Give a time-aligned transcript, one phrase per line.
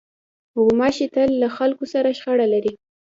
[0.61, 2.73] غوماشې تل له خلکو سره شخړه لري.